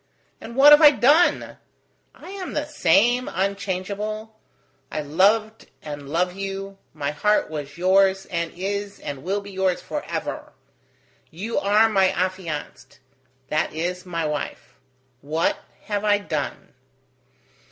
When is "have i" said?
0.71-0.89, 15.83-16.17